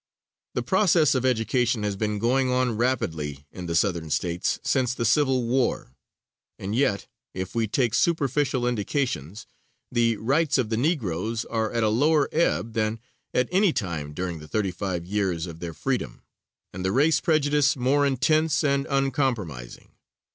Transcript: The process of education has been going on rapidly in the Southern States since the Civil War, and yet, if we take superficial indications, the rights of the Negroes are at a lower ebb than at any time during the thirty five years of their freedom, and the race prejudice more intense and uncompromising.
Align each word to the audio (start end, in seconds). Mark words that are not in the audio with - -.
The 0.55 0.63
process 0.63 1.13
of 1.13 1.27
education 1.27 1.83
has 1.83 1.95
been 1.95 2.17
going 2.17 2.49
on 2.49 2.75
rapidly 2.75 3.45
in 3.51 3.67
the 3.67 3.75
Southern 3.75 4.09
States 4.09 4.57
since 4.63 4.95
the 4.95 5.05
Civil 5.05 5.43
War, 5.43 5.93
and 6.57 6.73
yet, 6.75 7.05
if 7.35 7.53
we 7.53 7.67
take 7.67 7.93
superficial 7.93 8.65
indications, 8.67 9.45
the 9.91 10.17
rights 10.17 10.57
of 10.57 10.69
the 10.69 10.75
Negroes 10.77 11.45
are 11.45 11.71
at 11.71 11.83
a 11.83 11.89
lower 11.89 12.27
ebb 12.31 12.73
than 12.73 12.99
at 13.31 13.47
any 13.51 13.71
time 13.71 14.11
during 14.11 14.39
the 14.39 14.47
thirty 14.47 14.71
five 14.71 15.05
years 15.05 15.45
of 15.45 15.59
their 15.59 15.71
freedom, 15.75 16.23
and 16.73 16.83
the 16.83 16.91
race 16.91 17.21
prejudice 17.21 17.75
more 17.77 18.03
intense 18.03 18.63
and 18.63 18.87
uncompromising. 18.89 19.91